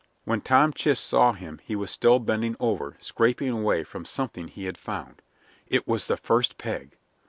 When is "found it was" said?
4.79-6.07